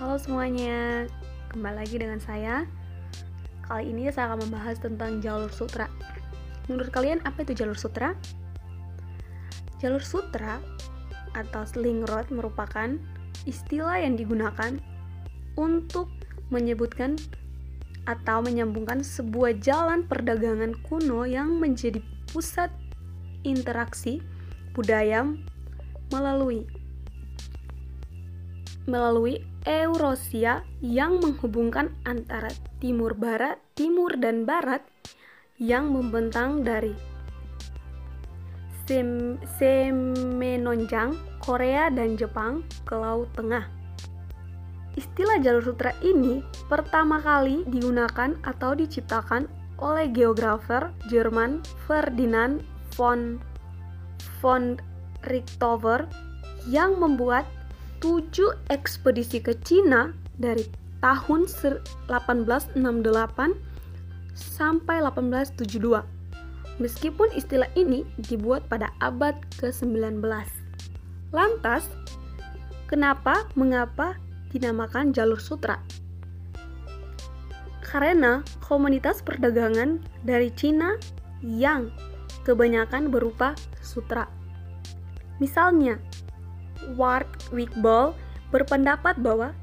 [0.00, 1.04] Halo semuanya,
[1.52, 2.64] kembali lagi dengan saya.
[3.68, 5.92] Kali ini saya akan membahas tentang jalur sutra.
[6.72, 8.16] Menurut kalian apa itu jalur sutra?
[9.76, 10.56] Jalur sutra
[11.36, 12.96] atau sling road merupakan
[13.44, 14.80] istilah yang digunakan
[15.60, 16.08] untuk
[16.48, 17.20] menyebutkan
[18.08, 22.00] atau menyambungkan sebuah jalan perdagangan kuno yang menjadi
[22.32, 22.72] pusat
[23.44, 24.24] interaksi
[24.72, 25.28] budaya
[26.08, 26.79] melalui
[28.88, 32.48] melalui Eurasia yang menghubungkan antara
[32.80, 34.80] timur barat, timur dan barat
[35.60, 36.96] yang membentang dari
[38.88, 43.68] Sem Semenonjang, Korea dan Jepang ke Laut Tengah.
[44.98, 49.46] Istilah jalur sutra ini pertama kali digunakan atau diciptakan
[49.78, 52.60] oleh geografer Jerman Ferdinand
[52.98, 53.38] von
[54.42, 54.76] von
[55.24, 56.08] Richthofen
[56.68, 57.46] yang membuat
[58.00, 60.64] tujuh ekspedisi ke Cina dari
[61.04, 62.80] tahun 1868
[64.36, 66.00] sampai 1872.
[66.80, 70.24] Meskipun istilah ini dibuat pada abad ke-19.
[71.28, 71.84] Lantas,
[72.88, 74.16] kenapa mengapa
[74.48, 75.76] dinamakan jalur sutra?
[77.84, 80.96] Karena komunitas perdagangan dari Cina
[81.44, 81.92] yang
[82.48, 83.52] kebanyakan berupa
[83.84, 84.24] sutra.
[85.36, 86.00] Misalnya,
[86.96, 88.16] Ward Wigball
[88.50, 89.54] berpendapat bahwa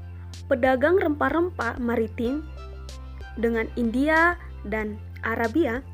[0.48, 2.44] pedagang rempah-rempah maritim
[3.38, 5.84] dengan India dan Arabia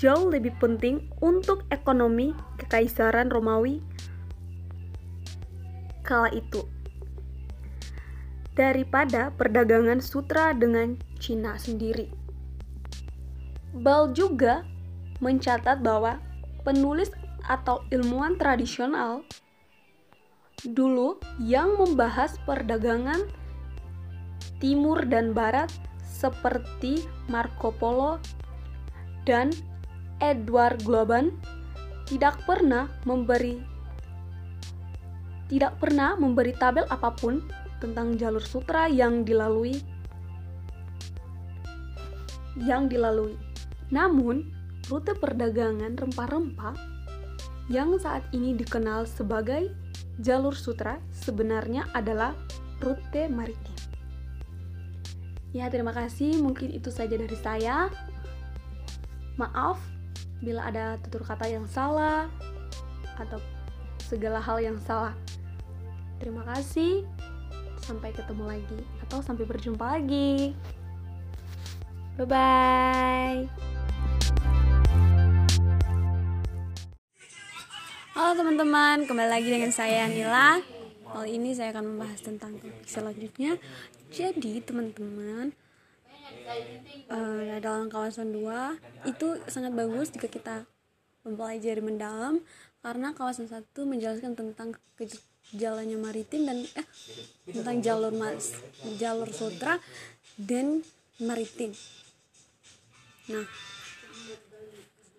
[0.00, 3.78] jauh lebih penting untuk ekonomi kekaisaran Romawi
[6.02, 6.66] kala itu
[8.52, 12.10] daripada perdagangan sutra dengan Cina sendiri.
[13.72, 14.66] Ball juga
[15.24, 16.20] mencatat bahwa
[16.60, 17.08] penulis
[17.48, 19.24] atau ilmuwan tradisional
[20.62, 23.18] dulu yang membahas perdagangan
[24.62, 25.66] timur dan barat
[26.06, 28.22] seperti Marco Polo
[29.26, 29.50] dan
[30.22, 31.34] Edward Globan
[32.06, 33.58] tidak pernah memberi
[35.50, 37.42] tidak pernah memberi tabel apa pun
[37.82, 39.82] tentang jalur sutra yang dilalui
[42.60, 43.36] yang dilalui.
[43.88, 44.52] Namun,
[44.92, 46.74] rute perdagangan rempah-rempah
[47.72, 49.72] yang saat ini dikenal sebagai
[50.20, 52.36] jalur sutra sebenarnya adalah
[52.84, 53.72] rute maritim.
[55.56, 56.36] Ya, terima kasih.
[56.44, 57.88] Mungkin itu saja dari saya.
[59.40, 59.80] Maaf
[60.44, 62.28] bila ada tutur kata yang salah
[63.16, 63.40] atau
[64.04, 65.16] segala hal yang salah.
[66.20, 67.08] Terima kasih.
[67.80, 70.52] Sampai ketemu lagi atau sampai berjumpa lagi.
[72.20, 73.71] Bye bye.
[78.22, 80.62] Halo teman-teman, kembali lagi dengan saya Nila.
[81.10, 83.58] Kali ini saya akan membahas tentang topik selanjutnya.
[84.14, 85.50] Jadi teman-teman,
[87.10, 90.70] uh, dalam kawasan 2 itu sangat bagus jika kita
[91.26, 92.38] mempelajari mendalam
[92.78, 94.78] karena kawasan satu menjelaskan tentang
[95.50, 96.86] jalannya maritim dan eh
[97.50, 98.54] tentang jalur mas
[99.02, 99.82] jalur sutra
[100.38, 100.86] dan
[101.18, 101.74] maritim.
[103.34, 103.50] Nah,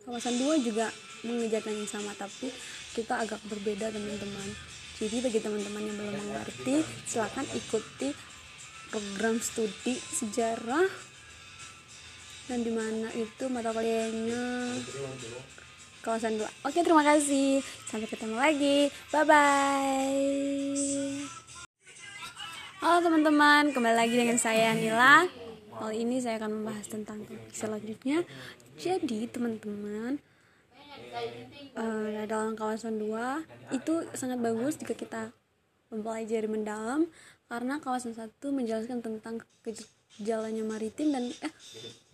[0.07, 0.87] kawasan 2 juga
[1.27, 2.47] mengejarkan yang sama tapi
[2.93, 4.49] kita agak berbeda teman-teman.
[5.01, 8.13] Jadi bagi teman-teman yang belum mengerti silahkan ikuti
[8.93, 10.85] program studi sejarah
[12.45, 14.77] dan di mana itu mata kuliahnya
[16.05, 17.65] kawasan 2 oke terima kasih.
[17.89, 18.93] Sampai ketemu lagi.
[19.09, 20.63] Bye bye
[22.83, 23.71] halo teman-teman.
[23.71, 25.23] Kembali lagi dengan saya Nila.
[25.73, 28.27] Kali ini saya akan membahas tentang topik selanjutnya.
[28.75, 30.19] Jadi teman-teman
[31.77, 35.23] uh, dalam kawasan 2 itu sangat bagus jika kita
[35.93, 37.05] mempelajari mendalam
[37.47, 39.45] karena kawasan satu menjelaskan tentang
[40.21, 41.53] jalannya maritim dan eh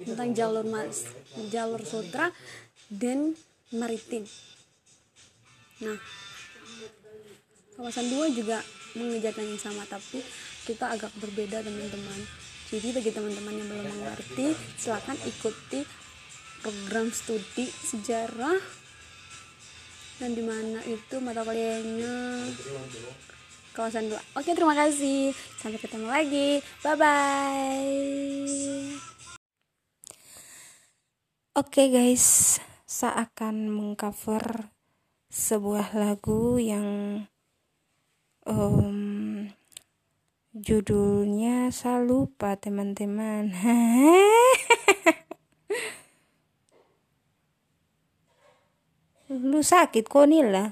[0.03, 1.07] tentang jalur mas
[1.51, 2.31] jalur sutra
[2.91, 3.35] dan
[3.75, 4.27] maritim.
[5.83, 5.95] Nah
[7.79, 8.59] kawasan 2 juga
[8.99, 10.19] mengejarkan yang sama tapi
[10.67, 12.19] kita agak berbeda teman-teman.
[12.69, 15.81] Jadi bagi teman-teman yang belum mengerti silahkan ikuti
[16.61, 18.59] program studi sejarah
[20.19, 22.43] dan di mana itu mata kuliahnya?
[23.71, 25.31] Kawasan 2 oke terima kasih.
[25.57, 26.59] Sampai ketemu lagi.
[26.83, 28.39] Bye bye
[31.59, 32.59] oke guys.
[32.83, 34.71] Saya akan mengcover
[35.29, 37.23] sebuah lagu yang
[38.47, 39.45] um,
[40.55, 43.53] judulnya saya lupa teman-teman
[49.59, 50.71] lu sakit kok Nila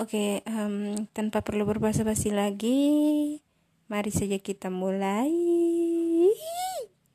[0.00, 2.80] oke um, tanpa perlu berbahasa basi lagi
[3.92, 5.28] Mari saja kita mulai.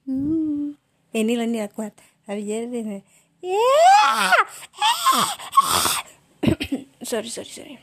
[0.06, 0.78] Uh.
[1.10, 1.98] Ini lah nih kuat.
[2.30, 3.02] Tapi jadi
[7.10, 7.82] sorry sorry sorry.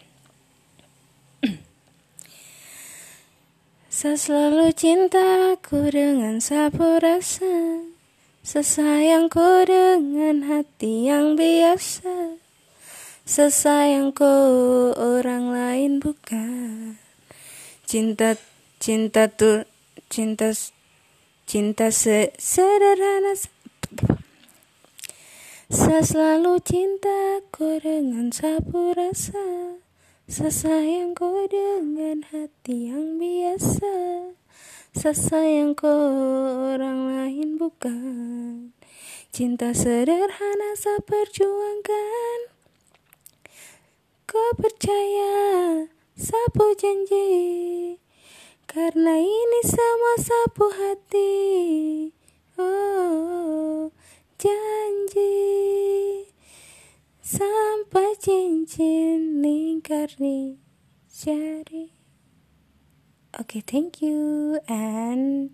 [3.90, 7.82] Saya selalu cintaku dengan sapu rasa
[8.47, 12.44] Sesayangku dengan hati yang biasa
[13.25, 14.29] Sesayangku
[15.00, 17.00] orang lain bukan.
[17.88, 18.37] Cinta
[18.76, 19.65] cinta tuh
[20.12, 20.53] cinta
[21.49, 23.32] cinta se sederhana
[25.73, 29.81] Saya selalu cintaku dengan sapu rasa.
[30.29, 34.37] Sesayangku dengan hati yang biasa.
[34.93, 35.97] Sesayangku
[36.76, 38.76] orang lain bukan.
[39.32, 42.53] Cinta sederhana saya perjuangkan
[44.25, 45.85] Kau percaya
[46.17, 48.00] sapu janji.
[48.65, 51.35] Karena ini sama sapu hati.
[52.56, 53.93] Oh
[54.41, 55.32] janji.
[57.21, 60.56] Sampai cincin lingkar di
[61.12, 61.93] jari.
[63.35, 64.56] Okay, thank you.
[64.69, 65.53] And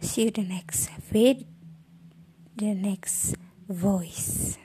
[0.00, 1.46] see you the next vid
[2.56, 3.36] the next
[3.68, 4.58] voice.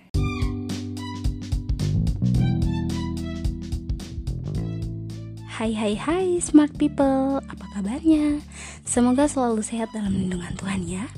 [5.57, 8.45] Hai hai hai smart people, apa kabarnya?
[8.85, 11.09] Semoga selalu sehat dalam lindungan Tuhan ya.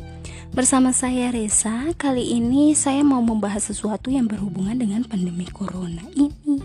[0.56, 6.56] Bersama saya Reza, kali ini saya mau membahas sesuatu yang berhubungan dengan pandemi corona ini.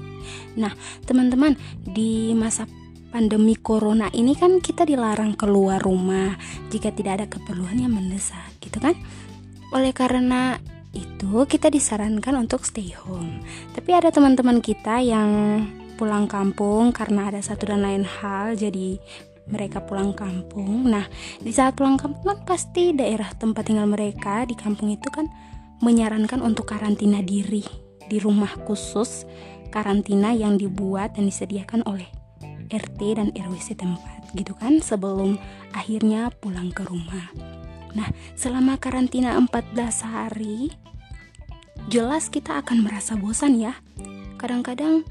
[0.54, 0.70] Nah,
[1.02, 2.70] teman-teman, di masa
[3.10, 6.38] pandemi corona ini kan kita dilarang keluar rumah
[6.70, 8.94] jika tidak ada keperluan yang mendesak gitu kan
[9.74, 10.62] oleh karena
[10.94, 13.42] itu kita disarankan untuk stay home
[13.74, 15.30] tapi ada teman-teman kita yang
[15.94, 18.98] pulang kampung karena ada satu dan lain hal jadi
[19.48, 21.06] mereka pulang kampung nah
[21.40, 25.30] di saat pulang kampung kan pasti daerah tempat tinggal mereka di kampung itu kan
[25.80, 27.64] menyarankan untuk karantina diri
[28.08, 29.24] di rumah khusus
[29.74, 32.06] karantina yang dibuat dan disediakan oleh
[32.70, 35.38] RT dan RW setempat gitu kan sebelum
[35.74, 37.30] akhirnya pulang ke rumah.
[37.94, 40.74] Nah, selama karantina 14 hari
[41.86, 43.78] jelas kita akan merasa bosan ya.
[44.40, 45.06] Kadang-kadang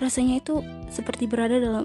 [0.00, 0.60] rasanya itu
[0.92, 1.84] seperti berada dalam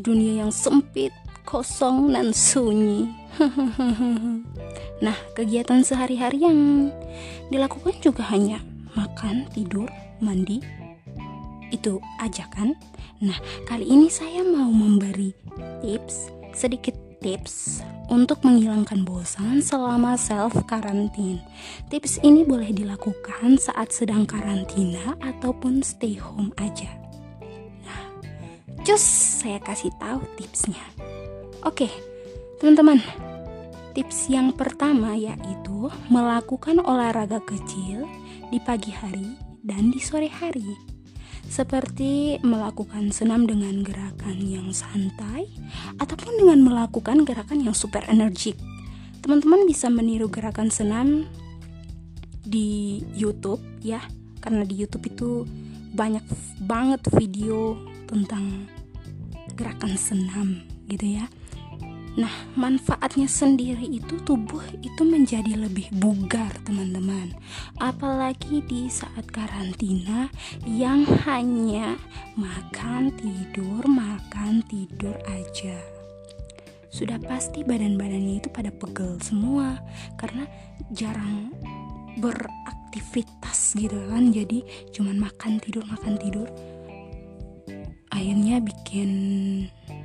[0.00, 1.12] dunia yang sempit,
[1.44, 3.10] kosong dan sunyi.
[5.04, 6.58] nah, kegiatan sehari-hari yang
[7.48, 8.60] dilakukan juga hanya
[8.96, 9.88] makan, tidur,
[10.20, 10.60] mandi.
[11.72, 12.76] Itu aja kan?
[13.22, 15.32] Nah, kali ini saya mau memberi
[15.80, 16.92] tips, sedikit
[17.22, 17.80] tips
[18.12, 21.40] untuk menghilangkan bosan selama self karantin.
[21.88, 27.01] Tips ini boleh dilakukan saat sedang karantina ataupun stay home aja.
[28.82, 28.98] Cus
[29.46, 30.82] saya kasih tahu tipsnya.
[31.62, 31.86] Oke,
[32.58, 32.98] teman-teman.
[33.94, 38.10] Tips yang pertama yaitu melakukan olahraga kecil
[38.50, 40.74] di pagi hari dan di sore hari
[41.46, 45.46] seperti melakukan senam dengan gerakan yang santai
[46.02, 48.58] ataupun dengan melakukan gerakan yang super energik.
[49.22, 51.30] Teman-teman bisa meniru gerakan senam
[52.42, 54.02] di YouTube ya,
[54.42, 55.30] karena di YouTube itu
[55.94, 56.26] banyak
[56.66, 58.68] banget video tentang
[59.56, 61.24] gerakan senam gitu ya.
[62.12, 62.28] Nah,
[62.60, 67.32] manfaatnya sendiri itu tubuh itu menjadi lebih bugar, teman-teman.
[67.80, 70.28] Apalagi di saat karantina
[70.68, 71.96] yang hanya
[72.36, 75.80] makan, tidur, makan, tidur aja.
[76.92, 79.80] Sudah pasti badan-badannya itu pada pegel semua
[80.20, 80.44] karena
[80.92, 81.48] jarang
[82.20, 84.28] beraktivitas gitu kan.
[84.28, 84.60] Jadi
[84.92, 86.52] cuman makan, tidur, makan, tidur.
[88.22, 89.10] Akhirnya bikin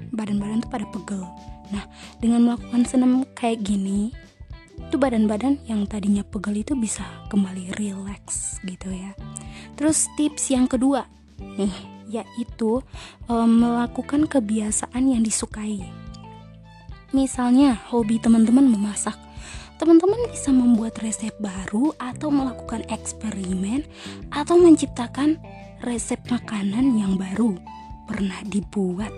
[0.09, 1.21] badan-badan tuh pada pegel
[1.67, 1.83] Nah,
[2.23, 4.15] dengan melakukan senam kayak gini,
[4.79, 9.11] itu badan-badan yang tadinya pegel itu bisa kembali relax gitu ya.
[9.75, 11.03] Terus tips yang kedua
[11.59, 11.75] nih,
[12.07, 12.79] yaitu
[13.27, 15.83] um, melakukan kebiasaan yang disukai.
[17.11, 19.15] Misalnya hobi teman-teman memasak.
[19.77, 23.85] Teman-teman bisa membuat resep baru atau melakukan eksperimen
[24.33, 25.37] atau menciptakan
[25.85, 27.53] resep makanan yang baru
[28.07, 29.11] pernah dibuat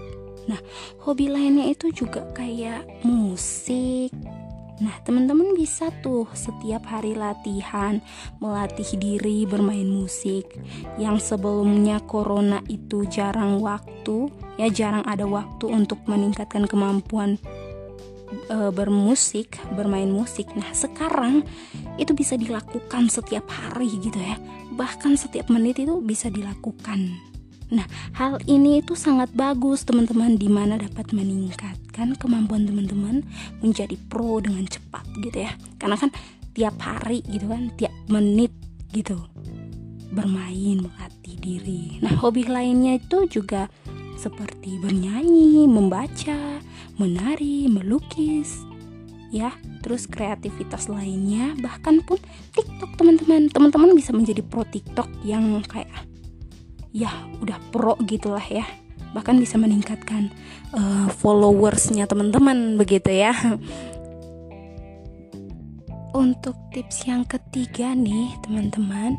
[0.49, 0.57] Nah,
[1.05, 4.09] hobi lainnya itu juga kayak musik.
[4.81, 8.01] Nah, teman-teman bisa tuh setiap hari latihan,
[8.41, 10.49] melatih diri bermain musik.
[10.97, 17.37] Yang sebelumnya corona itu jarang waktu, ya jarang ada waktu untuk meningkatkan kemampuan
[18.49, 20.49] e, bermusik, bermain musik.
[20.57, 21.45] Nah, sekarang
[22.01, 24.39] itu bisa dilakukan setiap hari gitu ya.
[24.73, 27.28] Bahkan setiap menit itu bisa dilakukan
[27.69, 27.85] Nah,
[28.17, 33.21] hal ini itu sangat bagus teman-teman di mana dapat meningkatkan kemampuan teman-teman
[33.61, 35.53] menjadi pro dengan cepat gitu ya.
[35.77, 36.09] Karena kan
[36.57, 38.49] tiap hari gitu kan, tiap menit
[38.89, 39.17] gitu
[40.09, 42.01] bermain melatih diri.
[42.01, 43.69] Nah, hobi lainnya itu juga
[44.17, 46.57] seperti bernyanyi, membaca,
[46.97, 48.65] menari, melukis,
[49.29, 52.17] ya terus kreativitas lainnya bahkan pun
[52.57, 56.08] TikTok teman-teman teman-teman bisa menjadi pro TikTok yang kayak
[56.95, 58.65] ya udah pro gitulah ya.
[59.09, 60.29] Bahkan bisa meningkatkan
[60.73, 63.33] uh, followersnya teman-teman begitu ya.
[66.09, 69.17] Untuk tips yang ketiga nih teman-teman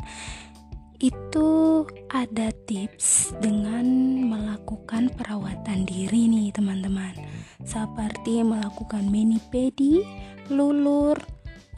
[1.01, 1.81] itu
[2.13, 3.83] ada tips dengan
[4.29, 7.17] melakukan perawatan diri nih teman-teman.
[7.65, 10.05] Seperti melakukan mani pedi,
[10.53, 11.17] lulur,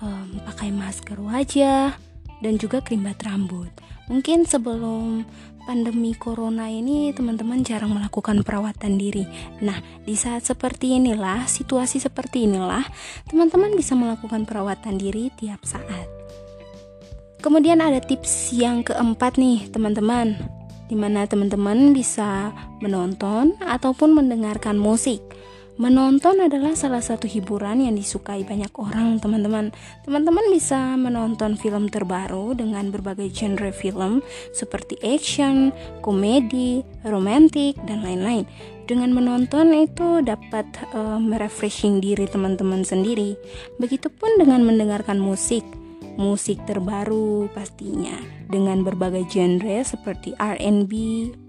[0.03, 1.95] um, pakai masker wajah,
[2.43, 3.71] dan juga krim bat rambut.
[4.11, 5.23] Mungkin sebelum
[5.63, 9.25] pandemi corona ini teman-teman jarang melakukan perawatan diri.
[9.63, 12.83] Nah, di saat seperti inilah, situasi seperti inilah,
[13.27, 16.07] teman-teman bisa melakukan perawatan diri tiap saat.
[17.43, 20.39] Kemudian ada tips yang keempat nih, teman-teman.
[20.87, 25.32] Di mana teman-teman bisa menonton ataupun mendengarkan musik
[25.73, 29.73] Menonton adalah salah satu hiburan yang disukai banyak orang, teman-teman.
[30.05, 34.21] Teman-teman bisa menonton film terbaru dengan berbagai genre film
[34.53, 35.73] seperti action,
[36.05, 38.45] komedi, romantik, dan lain-lain.
[38.85, 43.33] Dengan menonton itu dapat uh, merefreshing diri teman-teman sendiri.
[43.81, 45.65] Begitupun dengan mendengarkan musik
[46.13, 48.13] musik terbaru pastinya
[48.45, 50.93] dengan berbagai genre seperti R&B,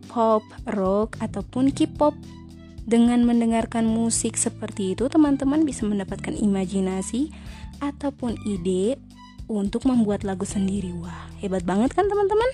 [0.08, 0.40] pop,
[0.72, 2.16] rock ataupun K-pop
[2.84, 7.32] dengan mendengarkan musik seperti itu, teman-teman bisa mendapatkan imajinasi
[7.80, 9.00] ataupun ide
[9.48, 10.92] untuk membuat lagu sendiri.
[11.00, 12.50] Wah, hebat banget kan teman-teman?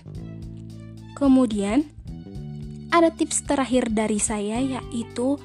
[1.18, 1.86] Kemudian
[2.90, 5.38] ada tips terakhir dari saya yaitu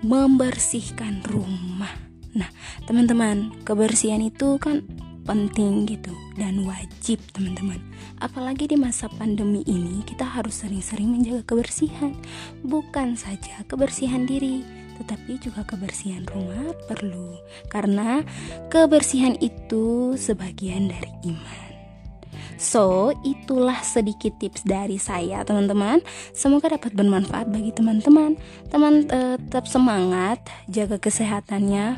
[0.00, 1.92] membersihkan rumah.
[2.32, 2.48] Nah,
[2.88, 4.84] teman-teman, kebersihan itu kan
[5.24, 7.80] penting gitu dan wajib teman-teman
[8.20, 12.16] apalagi di masa pandemi ini kita harus sering-sering menjaga kebersihan
[12.64, 14.64] bukan saja kebersihan diri
[15.00, 17.36] tetapi juga kebersihan rumah perlu
[17.72, 18.20] karena
[18.68, 21.70] kebersihan itu sebagian dari iman
[22.60, 26.04] So, itulah sedikit tips dari saya, teman-teman.
[26.36, 28.36] Semoga dapat bermanfaat bagi teman-teman.
[28.68, 29.40] Teman, -teman.
[29.40, 31.96] tetap semangat, jaga kesehatannya,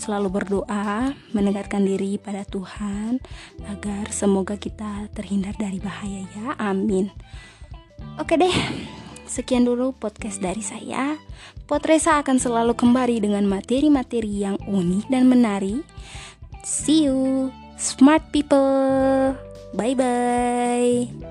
[0.00, 3.20] selalu berdoa, mendekatkan diri pada Tuhan
[3.68, 6.56] agar semoga kita terhindar dari bahaya ya.
[6.56, 7.12] Amin.
[8.16, 8.56] Oke deh.
[9.30, 11.14] Sekian dulu podcast dari saya.
[11.70, 15.86] Potresa akan selalu kembali dengan materi-materi yang unik dan menarik.
[16.66, 19.38] See you, smart people.
[19.70, 21.29] Bye bye.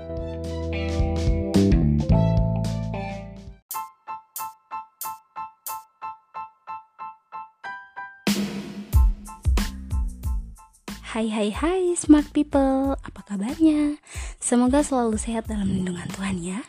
[11.20, 14.00] Hai hai hai smart people, apa kabarnya?
[14.40, 16.64] Semoga selalu sehat dalam lindungan Tuhan ya.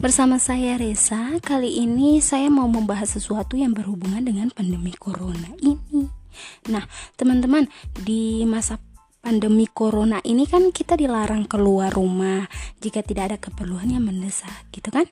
[0.00, 6.08] Bersama saya Reza, kali ini saya mau membahas sesuatu yang berhubungan dengan pandemi corona ini.
[6.72, 6.88] Nah
[7.20, 8.80] teman-teman, di masa
[9.20, 12.48] pandemi corona ini kan kita dilarang keluar rumah
[12.80, 15.04] Jika tidak ada keperluan yang mendesak gitu kan?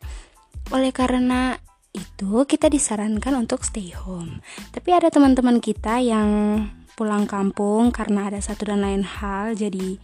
[0.72, 1.52] Oleh karena
[1.92, 4.40] itu kita disarankan untuk stay home.
[4.72, 6.64] Tapi ada teman-teman kita yang
[7.00, 9.96] pulang kampung karena ada satu dan lain hal jadi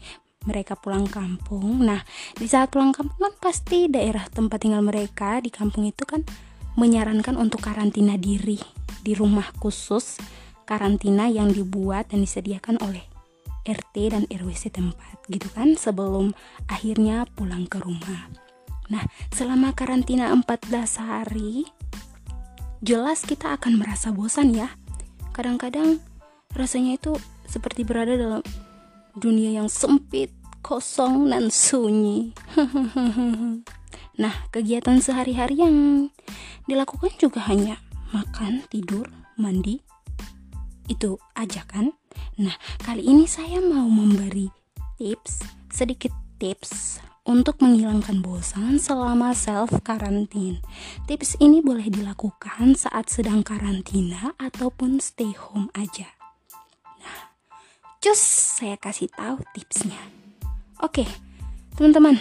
[0.49, 1.85] mereka pulang kampung.
[1.85, 2.01] Nah,
[2.41, 6.25] di saat pulang kampung kan pasti daerah tempat tinggal mereka di kampung itu kan
[6.81, 8.57] menyarankan untuk karantina diri
[9.05, 10.17] di rumah khusus
[10.65, 13.05] karantina yang dibuat dan disediakan oleh
[13.69, 16.33] RT dan RW setempat gitu kan sebelum
[16.73, 18.33] akhirnya pulang ke rumah.
[18.89, 20.73] Nah, selama karantina 14
[21.03, 21.69] hari
[22.81, 24.73] jelas kita akan merasa bosan ya.
[25.35, 25.99] Kadang-kadang
[26.57, 27.13] Rasanya itu
[27.45, 28.41] seperti berada dalam
[29.13, 30.33] dunia yang sempit,
[30.65, 32.33] kosong, dan sunyi.
[34.23, 35.77] nah, kegiatan sehari-hari yang
[36.65, 37.77] dilakukan juga hanya
[38.17, 39.85] makan, tidur, mandi.
[40.89, 41.93] Itu aja kan?
[42.41, 44.49] Nah, kali ini saya mau memberi
[44.97, 50.63] tips, sedikit tips untuk menghilangkan bosan selama self karantin.
[51.05, 56.16] Tips ini boleh dilakukan saat sedang karantina ataupun stay home aja.
[58.07, 58.23] Cus,
[58.63, 59.99] saya kasih tahu tipsnya.
[60.79, 61.03] Oke,
[61.75, 62.15] teman-teman.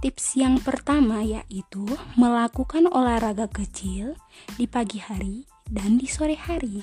[0.00, 1.84] Tips yang pertama yaitu
[2.16, 4.16] melakukan olahraga kecil
[4.56, 6.80] di pagi hari dan di sore hari.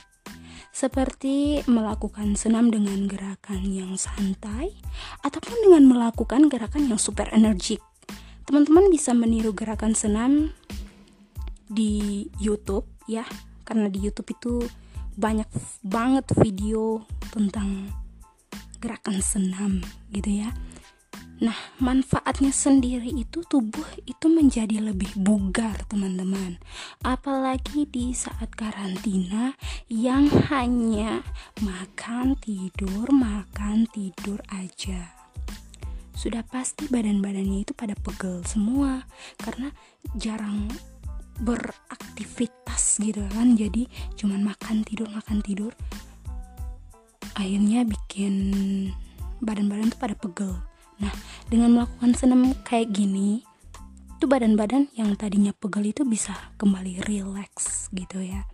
[0.69, 4.77] Seperti melakukan senam dengan gerakan yang santai
[5.25, 7.81] ataupun dengan melakukan gerakan yang super energik.
[8.45, 10.53] teman-teman bisa meniru gerakan senam
[11.65, 13.25] di YouTube ya
[13.65, 14.61] karena di YouTube itu
[15.17, 15.49] banyak
[15.81, 18.02] banget video tentang
[18.83, 19.79] gerakan senam
[20.11, 20.51] gitu ya
[21.43, 26.55] Nah, manfaatnya sendiri itu tubuh itu menjadi lebih bugar, teman-teman.
[27.03, 29.51] Apalagi di saat karantina
[29.91, 31.19] yang hanya
[31.59, 35.11] makan, tidur, makan, tidur aja.
[36.15, 39.03] Sudah pasti badan-badannya itu pada pegel semua
[39.35, 39.73] karena
[40.15, 40.71] jarang
[41.43, 43.59] beraktivitas gitu kan.
[43.59, 45.75] Jadi cuman makan, tidur, makan, tidur.
[47.33, 48.33] Akhirnya bikin
[49.41, 50.53] badan-badan tuh pada pegel
[51.01, 51.13] Nah,
[51.49, 53.41] dengan melakukan senam kayak gini,
[54.15, 58.45] itu badan-badan yang tadinya pegel itu bisa kembali relax gitu ya.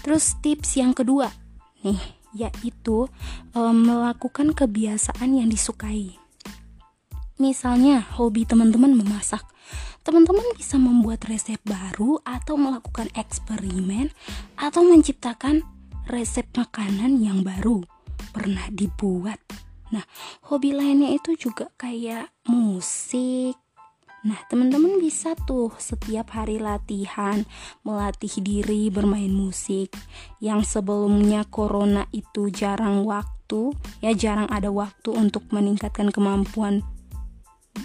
[0.00, 1.28] Terus tips yang kedua
[1.82, 2.00] nih,
[2.32, 3.10] yaitu
[3.52, 6.16] um, melakukan kebiasaan yang disukai.
[7.40, 9.44] Misalnya hobi teman-teman memasak.
[10.00, 14.08] Teman-teman bisa membuat resep baru atau melakukan eksperimen
[14.56, 15.60] atau menciptakan
[16.08, 17.84] resep makanan yang baru
[18.32, 19.40] pernah dibuat
[19.90, 20.06] Nah,
[20.46, 23.58] hobi lainnya itu juga kayak musik.
[24.20, 27.42] Nah, teman-teman bisa tuh setiap hari latihan,
[27.82, 29.90] melatih diri bermain musik.
[30.38, 36.86] Yang sebelumnya corona itu jarang waktu, ya jarang ada waktu untuk meningkatkan kemampuan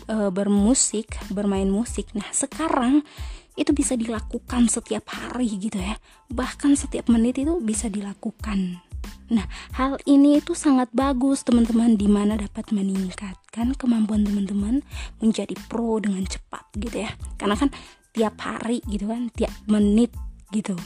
[0.05, 2.11] e, bermusik, bermain musik.
[2.13, 3.01] Nah, sekarang
[3.55, 5.95] itu bisa dilakukan setiap hari gitu ya.
[6.29, 8.83] Bahkan setiap menit itu bisa dilakukan.
[9.31, 14.85] Nah, hal ini itu sangat bagus teman-teman di mana dapat meningkatkan kemampuan teman-teman
[15.17, 17.11] menjadi pro dengan cepat gitu ya.
[17.41, 17.73] Karena kan
[18.13, 20.13] tiap hari gitu kan, tiap menit
[20.53, 20.77] gitu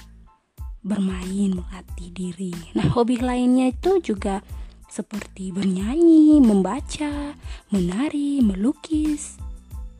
[0.79, 2.55] bermain melatih diri.
[2.75, 4.39] Nah, hobi lainnya itu juga
[4.88, 7.36] seperti bernyanyi, membaca,
[7.69, 9.38] menari, melukis,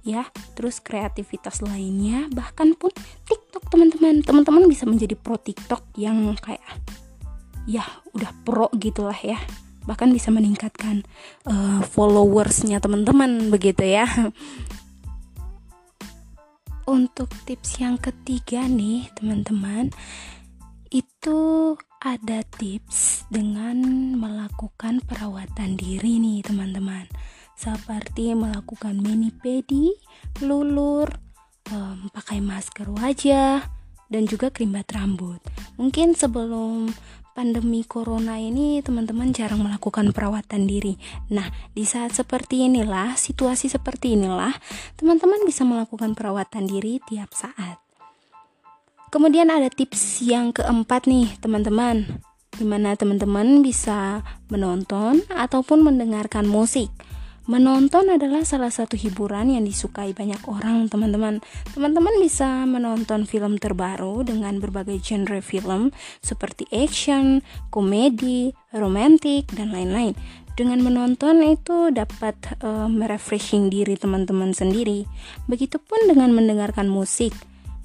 [0.10, 2.90] ya terus kreativitas lainnya bahkan pun
[3.28, 6.64] TikTok teman-teman teman-teman bisa menjadi pro TikTok yang kayak
[7.70, 7.86] ya
[8.18, 9.38] udah pro gitulah ya.
[9.86, 11.06] Bahkan bisa meningkatkan
[11.46, 14.10] uh, followersnya teman-teman begitu ya.
[16.90, 19.94] Untuk tips yang ketiga nih teman-teman
[20.90, 23.78] itu ada tips dengan
[24.18, 27.06] melakukan perawatan diri nih teman-teman.
[27.54, 29.94] Seperti melakukan mini pedi,
[30.42, 31.12] lulur,
[31.70, 33.62] um, pakai masker wajah,
[34.10, 35.38] dan juga krim bat rambut.
[35.78, 36.90] Mungkin sebelum
[37.40, 41.00] pandemi corona ini teman-teman jarang melakukan perawatan diri.
[41.32, 44.52] Nah, di saat seperti inilah, situasi seperti inilah,
[45.00, 47.80] teman-teman bisa melakukan perawatan diri tiap saat.
[49.08, 52.20] Kemudian ada tips yang keempat nih, teman-teman.
[52.60, 54.20] Di mana teman-teman bisa
[54.52, 56.92] menonton ataupun mendengarkan musik
[57.50, 61.42] Menonton adalah salah satu hiburan yang disukai banyak orang, teman-teman.
[61.74, 65.90] Teman-teman bisa menonton film terbaru dengan berbagai genre film
[66.22, 67.42] seperti action,
[67.74, 70.14] komedi, romantik, dan lain-lain.
[70.54, 75.10] Dengan menonton itu dapat uh, merefreshing diri teman-teman sendiri.
[75.50, 77.34] Begitupun dengan mendengarkan musik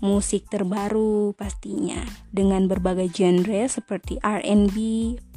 [0.04, 4.76] musik terbaru pastinya dengan berbagai genre seperti R&B,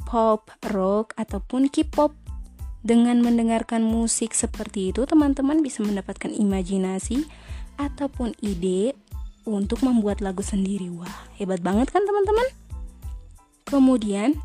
[0.08, 2.16] pop, rock ataupun K-pop
[2.88, 7.28] dengan mendengarkan musik seperti itu, teman-teman bisa mendapatkan imajinasi
[7.76, 8.96] ataupun ide
[9.44, 10.88] untuk membuat lagu sendiri.
[10.88, 12.48] Wah, hebat banget kan teman-teman?
[13.68, 14.40] Kemudian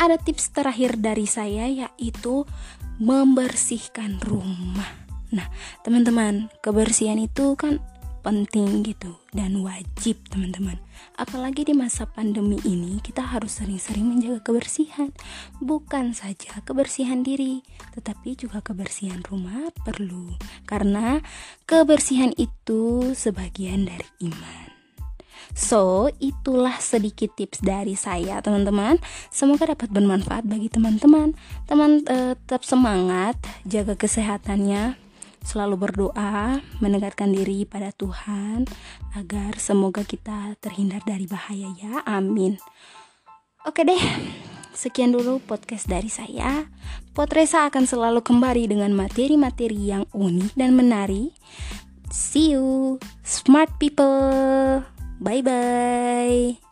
[0.00, 2.48] ada tips terakhir dari saya yaitu
[2.96, 5.04] membersihkan rumah.
[5.34, 5.50] Nah,
[5.84, 7.84] teman-teman, kebersihan itu kan
[8.24, 10.80] penting gitu dan wajib teman-teman
[11.20, 15.12] apalagi di masa pandemi ini kita harus sering-sering menjaga kebersihan
[15.60, 17.60] bukan saja kebersihan diri
[17.92, 20.32] tetapi juga kebersihan rumah perlu
[20.64, 21.20] karena
[21.68, 24.72] kebersihan itu sebagian dari iman
[25.54, 28.98] So, itulah sedikit tips dari saya, teman-teman.
[29.30, 31.36] Semoga dapat bermanfaat bagi teman-teman.
[31.70, 32.34] Teman, -teman.
[32.34, 34.98] tetap semangat, jaga kesehatannya,
[35.44, 38.64] selalu berdoa, mendekatkan diri pada Tuhan
[39.14, 42.02] agar semoga kita terhindar dari bahaya ya.
[42.08, 42.58] Amin.
[43.68, 44.00] Oke deh.
[44.74, 46.66] Sekian dulu podcast dari saya.
[47.14, 51.30] Potresa akan selalu kembali dengan materi-materi yang unik dan menarik.
[52.10, 54.82] See you, smart people.
[55.22, 56.63] Bye bye.